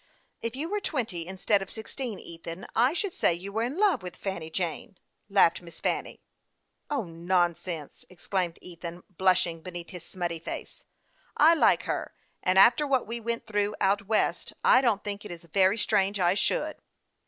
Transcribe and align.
"If 0.41 0.55
you 0.55 0.67
were 0.67 0.79
twenty, 0.81 1.27
instead 1.27 1.61
of 1.61 1.69
sixteen, 1.69 2.17
Ethan, 2.17 2.65
I 2.75 2.93
should 2.95 3.13
say 3.13 3.35
you 3.35 3.51
were 3.51 3.61
in 3.61 3.77
love 3.79 4.01
with 4.01 4.15
Fanny 4.15 4.49
Jane," 4.49 4.97
laughed 5.29 5.61
Miss 5.61 5.79
Fanny." 5.79 6.23
O, 6.89 7.03
nonsense!" 7.03 8.03
exclaimed 8.09 8.57
Ethan, 8.63 9.03
blushing 9.19 9.61
be 9.61 9.69
250 9.69 9.93
HASTE 9.95 10.13
AND 10.13 10.21
WASTE, 10.21 10.25
OR 10.25 10.31
neath 10.33 10.37
his 10.39 10.39
smutty 10.41 10.59
face." 10.59 10.83
I 11.37 11.53
like 11.53 11.83
her, 11.83 12.15
and 12.41 12.57
after 12.57 12.87
what 12.87 13.07
\ve 13.07 13.19
went 13.19 13.45
through 13.45 13.75
out 13.79 14.07
west, 14.07 14.53
I 14.63 14.81
don't 14.81 15.03
think 15.03 15.23
it 15.23 15.29
is 15.29 15.43
very 15.43 15.77
strange 15.77 16.19
I 16.19 16.33
should." 16.33 16.77